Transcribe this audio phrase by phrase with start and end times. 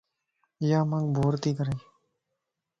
[0.69, 1.75] يا مانک بورتي ڪري